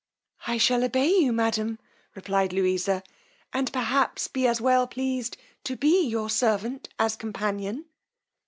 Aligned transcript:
I 0.47 0.57
shall 0.57 0.83
obey 0.83 1.09
you, 1.09 1.31
madam, 1.31 1.77
replied 2.15 2.53
Louisa, 2.53 3.03
and 3.53 3.71
perhaps 3.71 4.27
be 4.27 4.47
as 4.47 4.59
well 4.59 4.87
pleased 4.87 5.37
to 5.65 5.75
be 5.75 6.07
your 6.07 6.27
servant 6.27 6.89
as 6.97 7.15
companion. 7.15 7.85